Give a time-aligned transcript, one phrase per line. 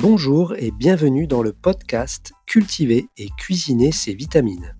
[0.00, 4.76] Bonjour et bienvenue dans le podcast Cultiver et cuisiner ses vitamines.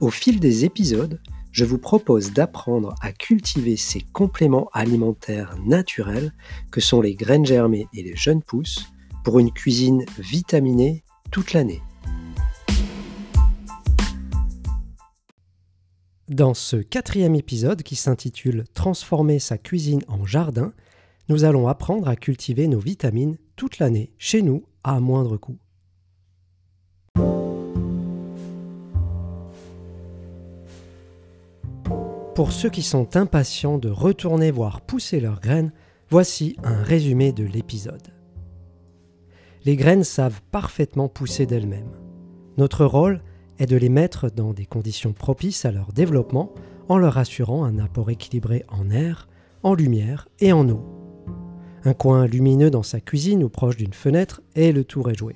[0.00, 1.20] Au fil des épisodes,
[1.52, 6.32] je vous propose d'apprendre à cultiver ces compléments alimentaires naturels
[6.72, 8.86] que sont les graines germées et les jeunes pousses
[9.24, 11.82] pour une cuisine vitaminée toute l'année.
[16.28, 20.72] Dans ce quatrième épisode qui s'intitule Transformer sa cuisine en jardin,
[21.30, 25.58] nous allons apprendre à cultiver nos vitamines toute l'année chez nous à moindre coût.
[32.34, 35.72] Pour ceux qui sont impatients de retourner voir pousser leurs graines,
[36.08, 38.08] voici un résumé de l'épisode.
[39.64, 41.92] Les graines savent parfaitement pousser d'elles-mêmes.
[42.58, 43.22] Notre rôle
[43.60, 46.52] est de les mettre dans des conditions propices à leur développement
[46.88, 49.28] en leur assurant un apport équilibré en air,
[49.62, 50.99] en lumière et en eau.
[51.84, 55.34] Un coin lumineux dans sa cuisine ou proche d'une fenêtre et le tour est joué.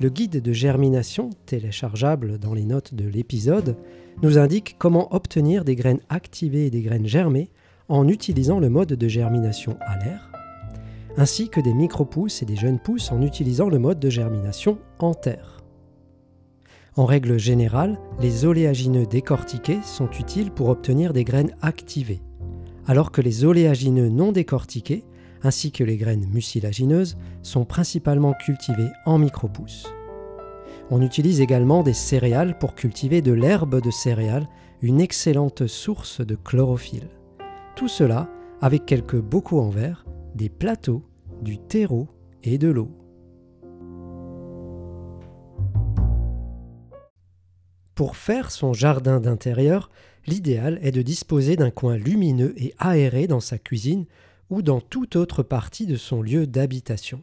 [0.00, 3.76] Le guide de germination, téléchargeable dans les notes de l'épisode,
[4.22, 7.50] nous indique comment obtenir des graines activées et des graines germées
[7.88, 10.32] en utilisant le mode de germination à l'air,
[11.16, 15.14] ainsi que des micro-pousses et des jeunes pousses en utilisant le mode de germination en
[15.14, 15.60] terre.
[16.96, 22.22] En règle générale, les oléagineux décortiqués sont utiles pour obtenir des graines activées,
[22.86, 25.04] alors que les oléagineux non décortiqués
[25.42, 29.92] ainsi que les graines mucilagineuses, sont principalement cultivées en micro-pousses.
[30.90, 34.48] On utilise également des céréales pour cultiver de l'herbe de céréales,
[34.82, 37.08] une excellente source de chlorophylle.
[37.76, 38.28] Tout cela
[38.60, 41.04] avec quelques bocaux en verre, des plateaux,
[41.42, 42.08] du terreau
[42.42, 42.90] et de l'eau.
[47.94, 49.90] Pour faire son jardin d'intérieur,
[50.26, 54.06] l'idéal est de disposer d'un coin lumineux et aéré dans sa cuisine
[54.50, 57.22] ou dans toute autre partie de son lieu d'habitation.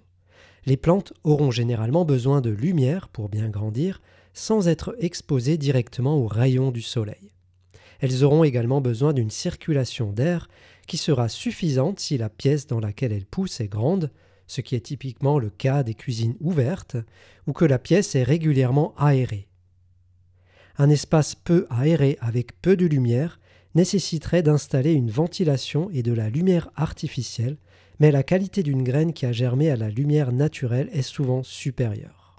[0.66, 4.02] Les plantes auront généralement besoin de lumière pour bien grandir
[4.34, 7.31] sans être exposées directement aux rayons du soleil.
[8.00, 10.50] Elles auront également besoin d'une circulation d'air
[10.88, 14.12] qui sera suffisante si la pièce dans laquelle elles poussent est grande,
[14.47, 16.97] ce qui est typiquement le cas des cuisines ouvertes,
[17.47, 19.47] ou que la pièce est régulièrement aérée.
[20.78, 23.40] Un espace peu aéré avec peu de lumière
[23.78, 27.58] nécessiterait d'installer une ventilation et de la lumière artificielle,
[28.00, 32.36] mais la qualité d'une graine qui a germé à la lumière naturelle est souvent supérieure.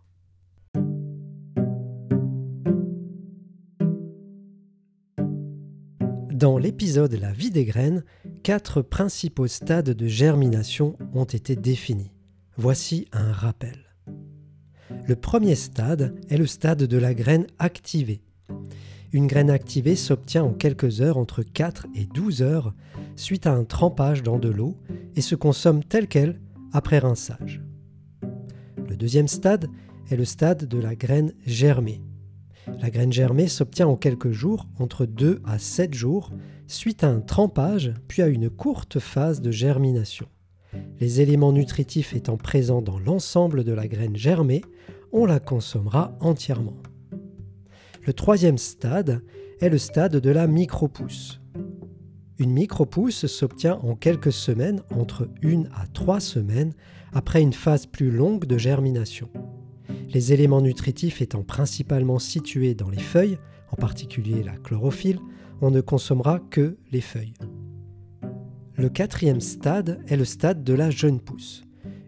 [6.32, 8.04] Dans l'épisode La vie des graines,
[8.42, 12.12] quatre principaux stades de germination ont été définis.
[12.56, 13.94] Voici un rappel.
[15.06, 18.22] Le premier stade est le stade de la graine activée,
[19.12, 22.74] une graine activée s'obtient en quelques heures, entre 4 et 12 heures,
[23.16, 24.76] suite à un trempage dans de l'eau
[25.16, 26.40] et se consomme telle qu'elle
[26.72, 27.62] après rinçage.
[28.88, 29.68] Le deuxième stade
[30.10, 32.02] est le stade de la graine germée.
[32.80, 36.32] La graine germée s'obtient en quelques jours, entre 2 à 7 jours,
[36.66, 40.26] suite à un trempage puis à une courte phase de germination.
[41.00, 44.62] Les éléments nutritifs étant présents dans l'ensemble de la graine germée,
[45.12, 46.76] on la consommera entièrement.
[48.08, 49.20] Le troisième stade
[49.60, 51.42] est le stade de la micropousse.
[52.38, 56.72] Une micropousse s'obtient en quelques semaines, entre une à trois semaines,
[57.12, 59.28] après une phase plus longue de germination.
[60.08, 63.36] Les éléments nutritifs étant principalement situés dans les feuilles,
[63.72, 65.20] en particulier la chlorophylle,
[65.60, 67.34] on ne consommera que les feuilles.
[68.74, 71.62] Le quatrième stade est le stade de la jeune pousse.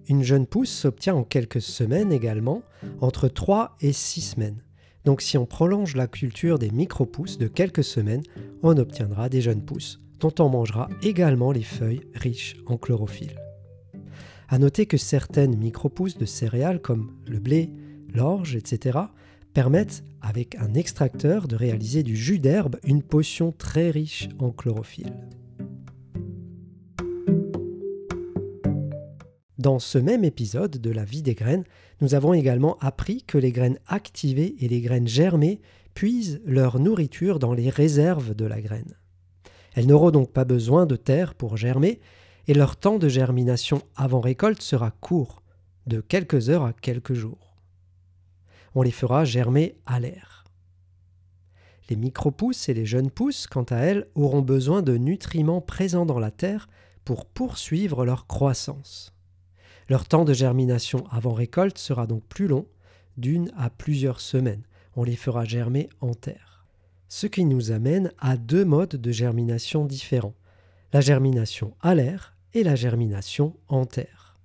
[0.08, 2.62] Une jeune pousse s'obtient en quelques semaines également,
[3.02, 4.62] entre 3 et 6 semaines.
[5.04, 8.22] Donc si on prolonge la culture des micro-pousses de quelques semaines,
[8.62, 13.40] on obtiendra des jeunes pousses, dont on mangera également les feuilles riches en chlorophylle.
[14.48, 17.70] A noter que certaines micro-pousses de céréales comme le blé,
[18.12, 18.98] l'orge, etc.,
[19.54, 25.14] permettent, avec un extracteur, de réaliser du jus d'herbe, une potion très riche en chlorophylle.
[29.60, 31.64] Dans ce même épisode de la vie des graines,
[32.00, 35.60] nous avons également appris que les graines activées et les graines germées
[35.92, 38.96] puisent leur nourriture dans les réserves de la graine.
[39.74, 42.00] Elles n'auront donc pas besoin de terre pour germer
[42.48, 45.42] et leur temps de germination avant récolte sera court,
[45.86, 47.58] de quelques heures à quelques jours.
[48.74, 50.46] On les fera germer à l'air.
[51.90, 56.18] Les micro-pousses et les jeunes pousses, quant à elles, auront besoin de nutriments présents dans
[56.18, 56.66] la terre
[57.04, 59.12] pour poursuivre leur croissance.
[59.90, 62.68] Leur temps de germination avant récolte sera donc plus long,
[63.16, 64.62] d'une à plusieurs semaines.
[64.94, 66.64] On les fera germer en terre.
[67.08, 70.36] Ce qui nous amène à deux modes de germination différents.
[70.92, 74.38] La germination à l'air et la germination en terre.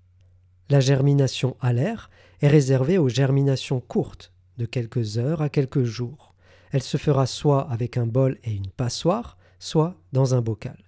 [0.70, 2.10] La germination à l'air
[2.42, 6.34] est réservée aux germinations courtes, de quelques heures à quelques jours.
[6.72, 10.86] Elle se fera soit avec un bol et une passoire, soit dans un bocal.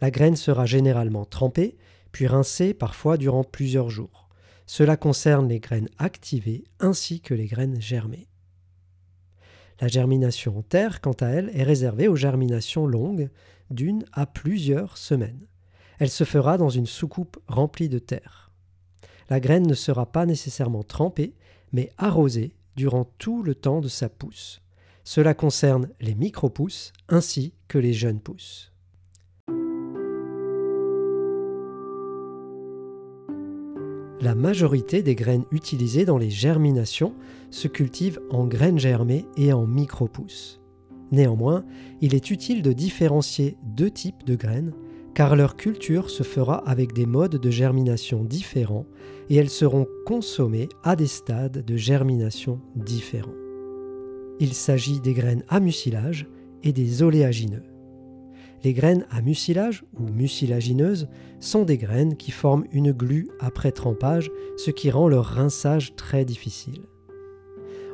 [0.00, 1.76] La graine sera généralement trempée,
[2.14, 4.28] puis rincée parfois durant plusieurs jours.
[4.66, 8.28] Cela concerne les graines activées ainsi que les graines germées.
[9.80, 13.30] La germination en terre, quant à elle, est réservée aux germinations longues,
[13.70, 15.48] d'une à plusieurs semaines.
[15.98, 18.52] Elle se fera dans une soucoupe remplie de terre.
[19.28, 21.34] La graine ne sera pas nécessairement trempée,
[21.72, 24.62] mais arrosée durant tout le temps de sa pousse.
[25.02, 28.73] Cela concerne les micro-pousses ainsi que les jeunes pousses.
[34.24, 37.12] La majorité des graines utilisées dans les germinations
[37.50, 40.62] se cultivent en graines germées et en micro-pousses.
[41.12, 41.66] Néanmoins,
[42.00, 44.72] il est utile de différencier deux types de graines
[45.12, 48.86] car leur culture se fera avec des modes de germination différents
[49.28, 53.34] et elles seront consommées à des stades de germination différents.
[54.40, 56.26] Il s'agit des graines à mucilage
[56.62, 57.73] et des oléagineux.
[58.64, 61.08] Les graines à mucilage ou mucilagineuses
[61.38, 66.24] sont des graines qui forment une glu après trempage, ce qui rend leur rinçage très
[66.24, 66.80] difficile.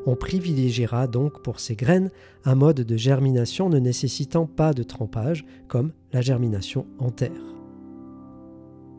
[0.06, 2.10] On privilégiera donc pour ces graines
[2.44, 7.56] un mode de germination ne nécessitant pas de trempage, comme la germination en terre.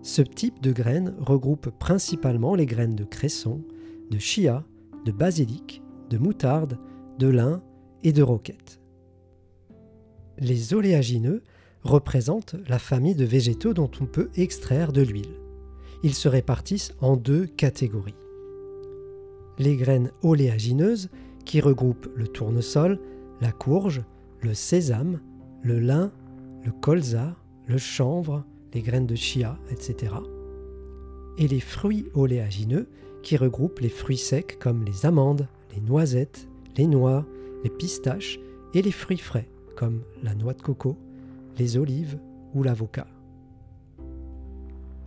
[0.03, 3.61] Ce type de graines regroupe principalement les graines de cresson,
[4.11, 4.65] de chia,
[5.05, 6.77] de basilic, de moutarde,
[7.17, 7.63] de lin
[8.03, 8.81] et de roquette.
[10.37, 11.43] Les oléagineux
[11.83, 15.39] représentent la famille de végétaux dont on peut extraire de l'huile.
[16.03, 18.15] Ils se répartissent en deux catégories
[19.61, 21.09] les graines oléagineuses
[21.45, 22.99] qui regroupent le tournesol,
[23.41, 24.03] la courge,
[24.41, 25.19] le sésame,
[25.61, 26.11] le lin,
[26.65, 27.35] le colza,
[27.67, 28.43] le chanvre,
[28.73, 30.13] les graines de chia, etc.
[31.37, 32.87] Et les fruits oléagineux
[33.21, 37.25] qui regroupent les fruits secs comme les amandes, les noisettes, les noix,
[37.63, 38.39] les pistaches
[38.73, 40.97] et les fruits frais comme la noix de coco,
[41.77, 42.19] olives
[42.53, 43.07] ou l'avocat.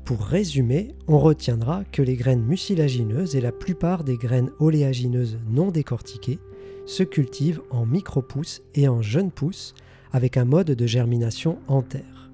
[0.05, 5.71] Pour résumer, on retiendra que les graines mucilagineuses et la plupart des graines oléagineuses non
[5.71, 6.39] décortiquées
[6.85, 9.75] se cultivent en micro-pousses et en jeunes pousses
[10.13, 12.31] avec un mode de germination en terre.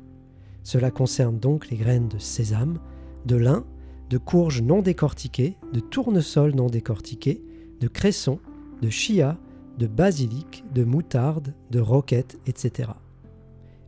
[0.65, 2.79] Cela concerne donc les graines de sésame,
[3.25, 3.65] de lin,
[4.11, 7.43] de courge non décortiquées, de tournesol non décortiqué,
[7.81, 8.41] de cresson,
[8.83, 9.39] de chia,
[9.79, 12.91] de basilic, de moutarde, de roquette, etc.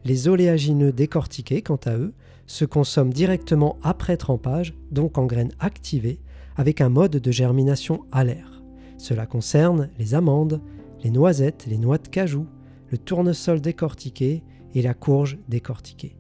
[0.04, 2.12] Les oléagineux décortiqués, quant à eux,
[2.46, 6.20] se consomment directement après trempage, donc en graines activées,
[6.56, 8.62] avec un mode de germination à l'air.
[8.98, 10.60] Cela concerne les amandes,
[11.02, 12.46] les noisettes, les noix de cajou,
[12.90, 14.42] le tournesol décortiqué
[14.74, 16.16] et la courge décortiquée.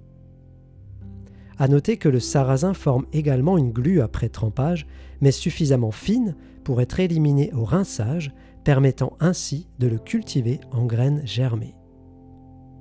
[1.58, 4.86] A noter que le sarrasin forme également une glu après trempage,
[5.20, 8.32] mais suffisamment fine pour être éliminée au rinçage,
[8.64, 11.74] permettant ainsi de le cultiver en graines germées.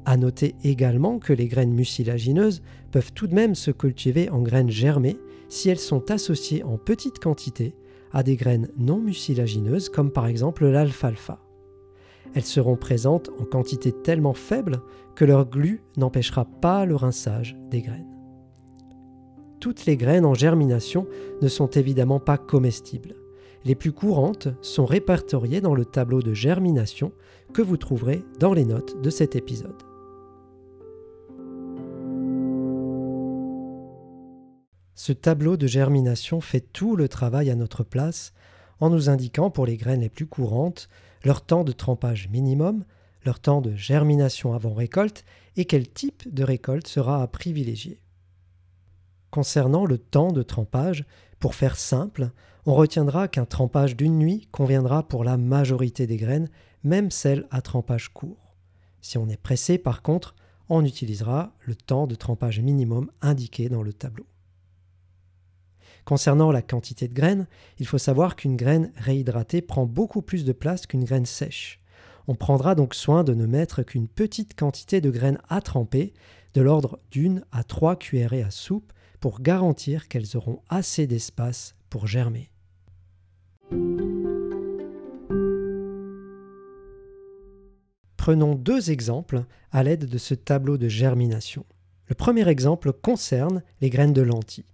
[0.06, 2.62] A noter également que les graines mucilagineuses
[2.92, 5.18] peuvent tout de même se cultiver en graines germées
[5.50, 7.75] si elles sont associées en petite quantité
[8.12, 11.39] à des graines non mucilagineuses comme par exemple l'alfalfa.
[12.33, 14.81] Elles seront présentes en quantité tellement faible
[15.15, 18.07] que leur glu n'empêchera pas le rinçage des graines.
[19.59, 21.07] Toutes les graines en germination
[21.42, 23.16] ne sont évidemment pas comestibles.
[23.64, 27.11] Les plus courantes sont répertoriées dans le tableau de germination
[27.54, 29.91] que vous trouverez dans les notes de cet épisode.
[35.04, 38.34] Ce tableau de germination fait tout le travail à notre place
[38.80, 40.90] en nous indiquant pour les graines les plus courantes
[41.24, 42.86] leur temps de trempage minimum,
[43.26, 45.26] leur temps de germination avant récolte
[45.58, 48.00] et quel type de récolte sera à privilégier.
[49.31, 51.04] Concernant le temps de trempage,
[51.40, 52.30] pour faire simple,
[52.68, 56.52] on retiendra qu'un trempage d'une nuit conviendra pour la majorité des graines,
[56.84, 58.54] même celles à trempage court.
[59.02, 60.36] Si on est pressé, par contre,
[60.70, 64.28] on utilisera le temps de trempage minimum indiqué dans le tableau.
[66.06, 67.48] Concernant la quantité de graines,
[67.80, 71.80] il faut savoir qu'une graine réhydratée prend beaucoup plus de place qu'une graine sèche.
[72.28, 76.14] On prendra donc soin de ne mettre qu'une petite quantité de graines à tremper,
[76.54, 82.08] de l'ordre d'une à trois cuillerées à soupe, pour garantir qu'elles auront assez d'espace pour
[82.08, 82.50] germer.
[88.18, 91.66] Prenons deux exemples à l'aide de ce tableau de germination.
[92.08, 94.66] Le premier exemple concerne les graines de lentilles.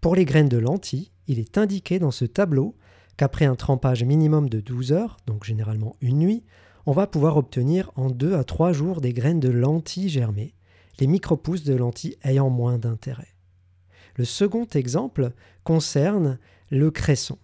[0.00, 2.74] Pour les graines de lentilles, il est indiqué dans ce tableau
[3.18, 6.42] qu'après un trempage minimum de 12 heures, donc généralement une nuit,
[6.86, 10.54] on va pouvoir obtenir en 2 à 3 jours des graines de lentilles germées,
[11.00, 13.28] les micro-pousses de lentilles ayant moins d'intérêt.
[14.16, 15.32] Le second exemple
[15.64, 16.38] concerne
[16.70, 17.38] le cresson.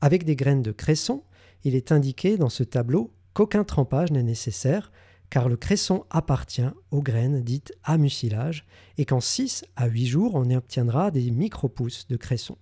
[0.00, 1.22] Avec des graines de cresson,
[1.62, 4.90] il est indiqué dans ce tableau qu'aucun trempage n'est nécessaire
[5.34, 6.62] car le cresson appartient
[6.92, 8.64] aux graines dites à mucilage
[8.98, 12.56] et qu'en 6 à 8 jours on y obtiendra des micro-pousses de cresson.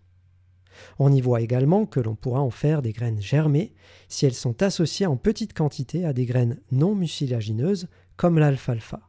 [0.98, 3.74] On y voit également que l'on pourra en faire des graines germées
[4.08, 9.00] si elles sont associées en petite quantité à des graines non mucilagineuses comme l'alfalfa.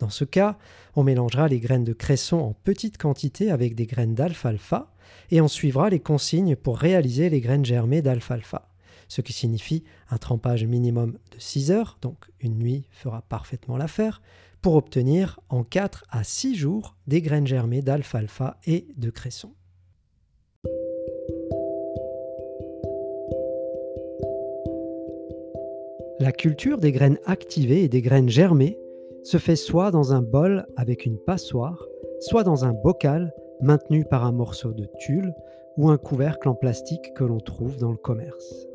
[0.00, 0.58] Dans ce cas,
[0.96, 4.92] on mélangera les graines de cresson en petite quantité avec des graines d'alfalfa
[5.30, 8.73] et on suivra les consignes pour réaliser les graines germées d'alfalfa
[9.08, 14.22] ce qui signifie un trempage minimum de 6 heures, donc une nuit fera parfaitement l'affaire,
[14.62, 19.52] pour obtenir en 4 à 6 jours des graines germées d'alfalfa et de cresson.
[26.20, 28.78] La culture des graines activées et des graines germées
[29.24, 31.86] se fait soit dans un bol avec une passoire,
[32.20, 35.34] soit dans un bocal maintenu par un morceau de tulle
[35.76, 38.66] ou un couvercle en plastique que l'on trouve dans le commerce.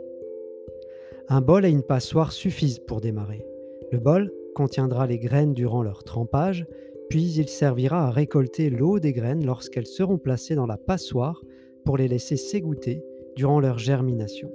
[1.32, 3.46] Un bol et une passoire suffisent pour démarrer.
[3.92, 6.66] Le bol contiendra les graines durant leur trempage,
[7.08, 11.44] puis il servira à récolter l'eau des graines lorsqu'elles seront placées dans la passoire
[11.86, 13.04] pour les laisser s'égoutter
[13.36, 14.52] durant leur germination.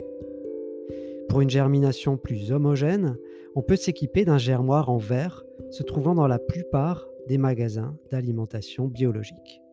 [1.28, 3.16] Pour une germination plus homogène,
[3.54, 8.88] on peut s'équiper d'un germoir en verre se trouvant dans la plupart des magasins d'alimentation
[8.88, 9.63] biologique.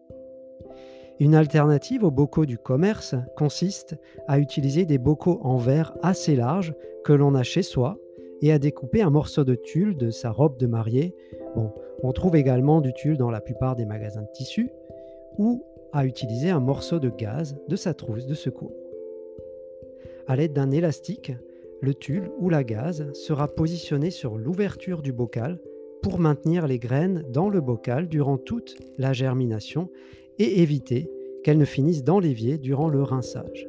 [1.20, 3.96] Une alternative aux bocaux du commerce consiste
[4.28, 7.98] à utiliser des bocaux en verre assez larges que l'on a chez soi
[8.42, 11.16] et à découper un morceau de tulle de sa robe de mariée.
[12.04, 14.72] On trouve également du tulle dans la plupart des magasins de tissus
[15.38, 15.64] ou
[15.94, 18.74] à utiliser un morceau de gaz de sa trousse de secours.
[20.28, 21.34] À l'aide d'un élastique,
[21.82, 25.60] le tulle ou la gaze sera positionné sur l'ouverture du bocal
[26.02, 29.90] pour maintenir les graines dans le bocal durant toute la germination
[30.42, 31.10] et éviter
[31.44, 33.68] qu'elles ne finissent dans l'évier durant le rinçage.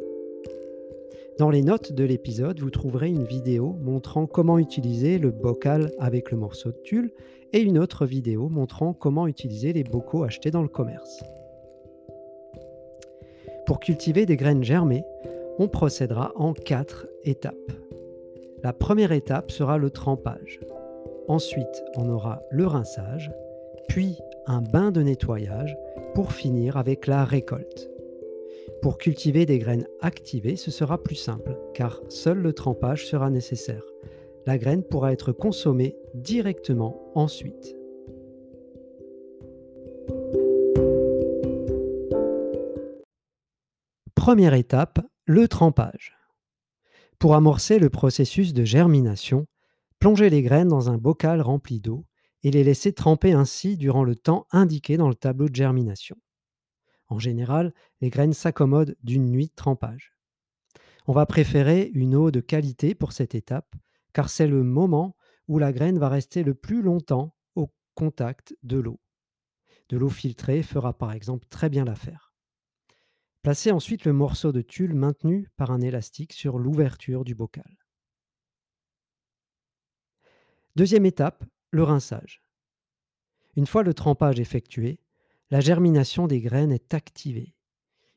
[1.39, 6.31] Dans les notes de l'épisode, vous trouverez une vidéo montrant comment utiliser le bocal avec
[6.31, 7.11] le morceau de tulle
[7.53, 11.23] et une autre vidéo montrant comment utiliser les bocaux achetés dans le commerce.
[13.67, 15.05] Pour cultiver des graines germées,
[15.59, 17.73] on procédera en quatre étapes.
[18.63, 20.61] La première étape sera le trempage.
[21.29, 23.31] Ensuite, on aura le rinçage,
[23.89, 25.77] puis un bain de nettoyage
[26.15, 27.89] pour finir avec la récolte.
[28.83, 33.85] Pour cultiver des graines activées, ce sera plus simple, car seul le trempage sera nécessaire.
[34.47, 37.77] La graine pourra être consommée directement ensuite.
[44.15, 46.17] Première étape, le trempage.
[47.19, 49.47] Pour amorcer le processus de germination,
[49.99, 52.05] plongez les graines dans un bocal rempli d'eau
[52.43, 56.17] et les laisser tremper ainsi durant le temps indiqué dans le tableau de germination.
[57.09, 60.15] En général, les graines s'accommodent d'une nuit de trempage.
[61.07, 63.75] On va préférer une eau de qualité pour cette étape,
[64.13, 65.17] car c'est le moment
[65.49, 69.01] où la graine va rester le plus longtemps au contact de l'eau.
[69.89, 72.33] De l'eau filtrée fera par exemple très bien l'affaire.
[73.43, 77.77] Placez ensuite le morceau de tulle maintenu par un élastique sur l'ouverture du bocal.
[80.77, 82.43] Deuxième étape, le rinçage.
[83.57, 85.01] Une fois le trempage effectué,
[85.51, 87.55] la germination des graines est activée.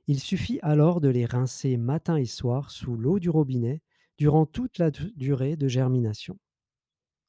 [0.08, 3.82] Il suffit alors de les rincer matin et soir sous l'eau du robinet
[4.18, 6.38] durant toute la durée de germination.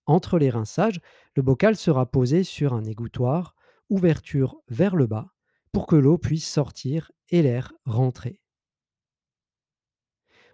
[0.04, 1.00] Entre les rinçages,
[1.34, 3.54] le bocal sera posé sur un égouttoir,
[3.88, 5.32] ouverture vers le bas,
[5.72, 8.40] pour que l'eau puisse sortir et l'air rentrer.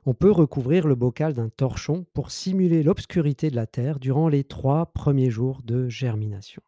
[0.05, 4.43] On peut recouvrir le bocal d'un torchon pour simuler l'obscurité de la terre durant les
[4.43, 6.63] trois premiers jours de germination.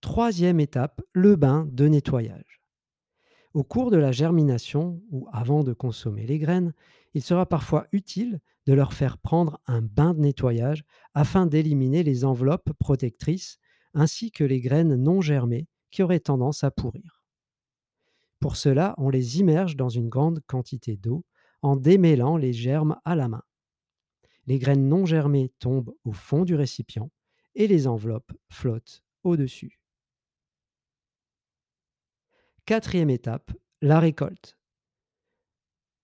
[0.00, 2.60] Troisième étape, le bain de nettoyage.
[3.54, 6.74] Au cours de la germination ou avant de consommer les graines,
[7.14, 12.24] il sera parfois utile de leur faire prendre un bain de nettoyage afin d'éliminer les
[12.24, 13.58] enveloppes protectrices
[13.94, 17.13] ainsi que les graines non germées qui auraient tendance à pourrir.
[18.44, 21.24] Pour cela, on les immerge dans une grande quantité d'eau
[21.62, 23.42] en démêlant les germes à la main.
[24.44, 27.10] Les graines non germées tombent au fond du récipient
[27.54, 29.80] et les enveloppes flottent au-dessus.
[32.66, 34.58] Quatrième étape, la récolte.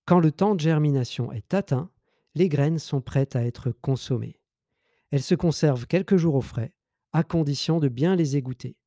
[0.06, 1.90] Quand le temps de germination est atteint,
[2.34, 4.40] les graines sont prêtes à être consommées.
[5.10, 6.74] Elles se conservent quelques jours au frais,
[7.12, 8.78] à condition de bien les égoutter.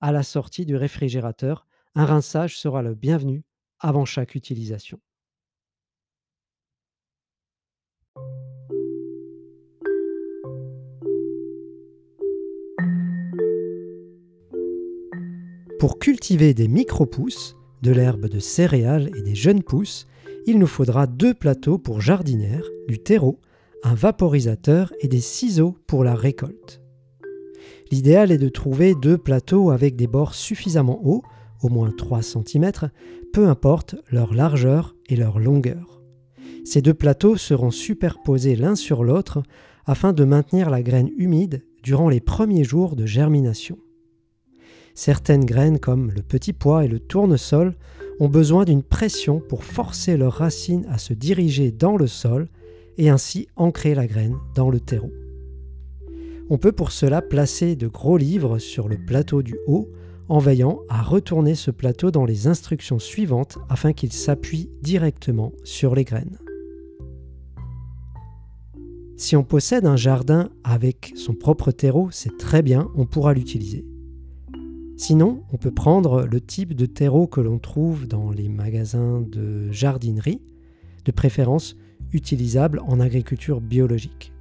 [0.00, 3.44] À la sortie du réfrigérateur, un rinçage sera le bienvenu
[3.78, 4.98] avant chaque utilisation.
[15.78, 20.06] Pour cultiver des micro-pousses, de l'herbe de céréales et des jeunes pousses,
[20.46, 23.38] il nous faudra deux plateaux pour jardinière, du terreau,
[23.82, 26.80] un vaporisateur et des ciseaux pour la récolte.
[27.90, 31.22] L'idéal est de trouver deux plateaux avec des bords suffisamment hauts,
[31.64, 32.70] au moins 3 cm,
[33.32, 36.02] peu importe leur largeur et leur longueur.
[36.64, 39.42] Ces deux plateaux seront superposés l'un sur l'autre
[39.86, 43.78] afin de maintenir la graine humide durant les premiers jours de germination.
[44.94, 47.74] Certaines graines comme le petit pois et le tournesol
[48.20, 52.48] ont besoin d'une pression pour forcer leurs racines à se diriger dans le sol
[52.96, 55.12] et ainsi ancrer la graine dans le terreau.
[56.48, 59.88] On peut pour cela placer de gros livres sur le plateau du haut
[60.28, 65.94] en veillant à retourner ce plateau dans les instructions suivantes afin qu'il s'appuie directement sur
[65.94, 66.38] les graines.
[69.16, 73.84] Si on possède un jardin avec son propre terreau, c'est très bien, on pourra l'utiliser.
[74.96, 79.70] Sinon, on peut prendre le type de terreau que l'on trouve dans les magasins de
[79.70, 80.40] jardinerie,
[81.04, 81.76] de préférence
[82.12, 84.32] utilisable en agriculture biologique.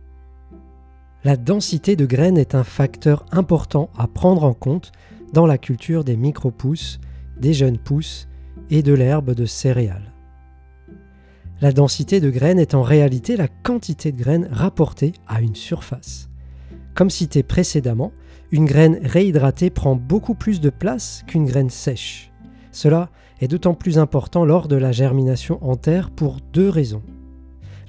[1.24, 4.92] La densité de graines est un facteur important à prendre en compte
[5.34, 7.00] dans la culture des micro-pousses,
[7.40, 8.28] des jeunes pousses
[8.70, 10.14] et de l'herbe de céréales.
[11.60, 16.30] La densité de graines est en réalité la quantité de graines rapportée à une surface.
[16.94, 18.12] Comme cité précédemment,
[18.52, 22.32] une graine réhydratée prend beaucoup plus de place qu'une graine sèche.
[22.72, 23.10] Cela
[23.42, 27.02] est d'autant plus important lors de la germination en terre pour deux raisons.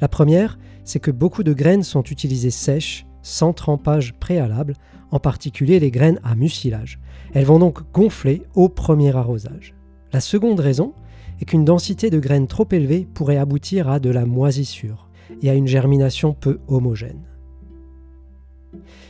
[0.00, 4.74] La première, c'est que beaucoup de graines sont utilisées sèches, sans trempage préalable,
[5.10, 7.00] en particulier les graines à mucilage.
[7.32, 9.74] Elles vont donc gonfler au premier arrosage.
[10.12, 10.92] La seconde raison
[11.40, 15.08] est qu'une densité de graines trop élevée pourrait aboutir à de la moisissure
[15.42, 17.22] et à une germination peu homogène.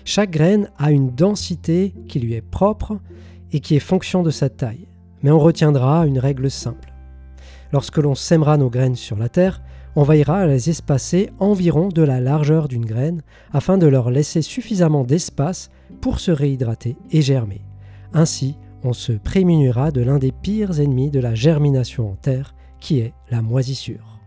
[0.04, 2.98] Chaque graine a une densité qui lui est propre
[3.52, 4.86] et qui est fonction de sa taille,
[5.22, 6.92] mais on retiendra une règle simple.
[7.72, 9.60] Lorsque l'on sèmera nos graines sur la terre,
[9.96, 14.42] on veillera à les espacer environ de la largeur d'une graine afin de leur laisser
[14.42, 17.62] suffisamment d'espace pour se réhydrater et germer.
[18.12, 22.98] Ainsi, on se prémunira de l'un des pires ennemis de la germination en terre, qui
[22.98, 24.20] est la moisissure.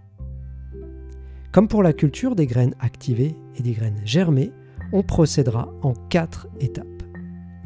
[1.51, 4.51] Comme pour la culture des graines activées et des graines germées,
[4.93, 6.85] on procédera en quatre étapes.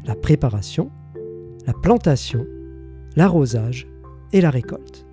[0.04, 0.90] La préparation,
[1.66, 2.44] la plantation,
[3.16, 3.86] l'arrosage
[4.32, 5.06] et la récolte.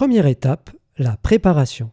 [0.00, 1.90] Première étape, la préparation.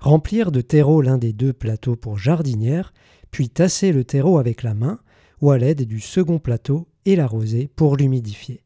[0.00, 2.92] Remplir de terreau l'un des deux plateaux pour jardinière,
[3.30, 4.98] puis tasser le terreau avec la main
[5.40, 8.64] ou à l'aide du second plateau et l'arroser pour l'humidifier.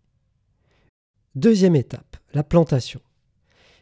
[1.35, 3.03] Deuxième étape, la plantation.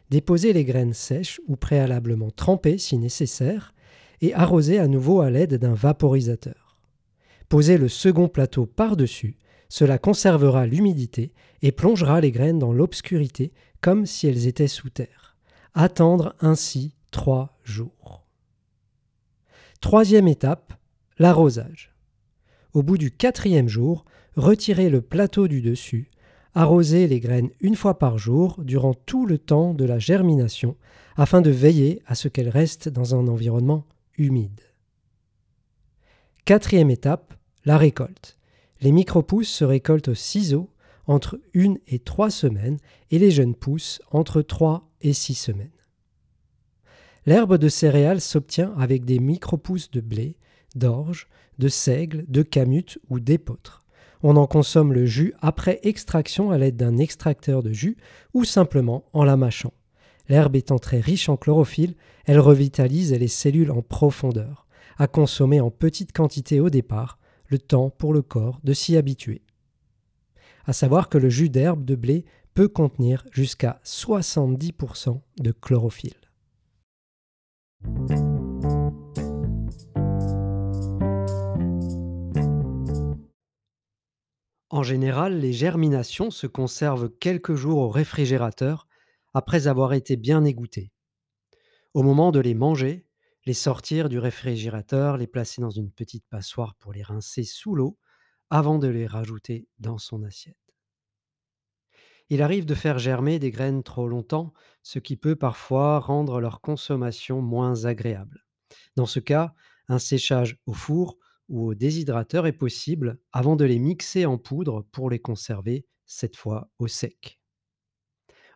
[0.09, 3.73] Déposer les graines sèches ou préalablement trempées si nécessaire
[4.19, 6.77] et arroser à nouveau à l'aide d'un vaporisateur.
[7.47, 9.37] Poser le second plateau par-dessus,
[9.69, 13.53] cela conservera l'humidité et plongera les graines dans l'obscurité
[13.85, 15.37] comme si elles étaient sous terre.
[15.75, 18.25] Attendre ainsi trois jours.
[19.79, 20.73] Troisième étape,
[21.19, 21.93] l'arrosage.
[22.73, 24.03] Au bout du quatrième jour,
[24.35, 26.09] retirez le plateau du dessus
[26.55, 30.75] Arroser les graines une fois par jour durant tout le temps de la germination
[31.15, 33.85] afin de veiller à ce qu'elles restent dans un environnement
[34.17, 34.61] humide.
[36.45, 38.39] Quatrième étape, la récolte.
[38.81, 40.71] Les micro-pousses se récoltent au ciseau
[41.07, 42.77] entre une et trois semaines
[43.11, 45.69] et les jeunes pousses entre trois et six semaines.
[47.25, 50.37] L'herbe de céréales s'obtient avec des micro-pousses de blé,
[50.75, 53.81] d'orge, de seigle, de camute ou d'épeautre.
[54.21, 57.97] On en consomme le jus après extraction à l'aide d'un extracteur de jus
[58.33, 59.73] ou simplement en la mâchant.
[60.29, 64.65] L'herbe étant très riche en chlorophylle, elle revitalise les cellules en profondeur,
[64.97, 69.44] à consommer en petite quantité au départ, le temps pour le corps de s'y habituer.
[70.67, 72.25] À savoir que le jus d'herbe de blé
[72.55, 76.13] peut contenir jusqu'à 70% de chlorophylle.
[84.71, 88.87] En général, les germinations se conservent quelques jours au réfrigérateur
[89.33, 90.91] après avoir été bien égouttées.
[91.93, 93.05] Au moment de les manger,
[93.45, 97.99] les sortir du réfrigérateur, les placer dans une petite passoire pour les rincer sous l'eau
[98.49, 100.57] avant de les rajouter dans son assiette.
[102.29, 106.61] Il arrive de faire germer des graines trop longtemps, ce qui peut parfois rendre leur
[106.61, 108.45] consommation moins agréable.
[108.95, 109.53] Dans ce cas,
[109.87, 111.17] un séchage au four
[111.49, 116.35] ou au déshydrateur est possible avant de les mixer en poudre pour les conserver, cette
[116.35, 117.39] fois au sec.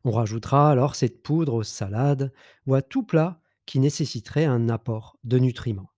[0.03, 2.33] On rajoutera alors cette poudre aux salades
[2.65, 5.91] ou à tout plat qui nécessiterait un apport de nutriments.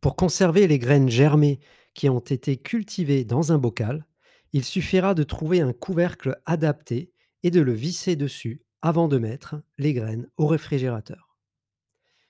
[0.00, 1.60] Pour conserver les graines germées
[1.94, 4.06] qui ont été cultivées dans un bocal,
[4.52, 9.56] il suffira de trouver un couvercle adapté et de le visser dessus avant de mettre
[9.78, 11.36] les graines au réfrigérateur.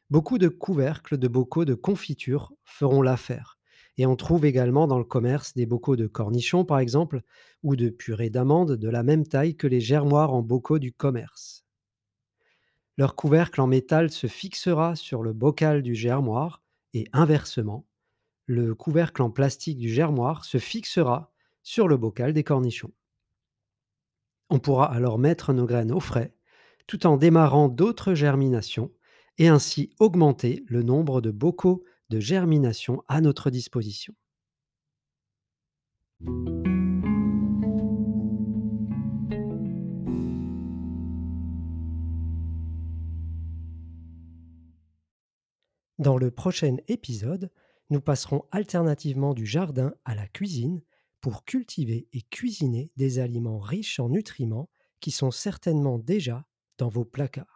[0.08, 3.58] Beaucoup de couvercles de bocaux de confiture feront l'affaire,
[3.98, 7.22] et on trouve également dans le commerce des bocaux de cornichons par exemple,
[7.62, 11.64] ou de purée d'amandes de la même taille que les germoirs en bocaux du commerce.
[12.96, 16.62] Leur couvercle en métal se fixera sur le bocal du germoir
[16.96, 17.86] et inversement,
[18.46, 21.30] le couvercle en plastique du germoir se fixera
[21.62, 22.94] sur le bocal des cornichons.
[24.48, 26.34] On pourra alors mettre nos graines au frais
[26.86, 28.92] tout en démarrant d'autres germinations
[29.36, 34.14] et ainsi augmenter le nombre de bocaux de germination à notre disposition.
[45.98, 47.50] Dans le prochain épisode,
[47.88, 50.82] nous passerons alternativement du jardin à la cuisine
[51.22, 54.68] pour cultiver et cuisiner des aliments riches en nutriments
[55.00, 57.55] qui sont certainement déjà dans vos placards.